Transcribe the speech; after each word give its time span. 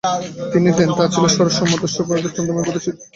তিনি 0.51 0.69
দেন, 0.77 0.89
তা 0.97 1.05
ছিল 1.13 1.25
সরস, 1.35 1.53
সুমধুর, 1.57 1.91
সুশ্রাব্য, 1.95 2.27
ছন্দোময় 2.35 2.63
ও 2.63 2.67
গতিশীল। 2.67 2.95